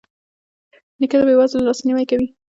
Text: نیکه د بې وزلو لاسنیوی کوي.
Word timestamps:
نیکه 0.99 1.17
د 1.19 1.21
بې 1.27 1.35
وزلو 1.39 1.65
لاسنیوی 1.67 2.05
کوي. 2.11 2.27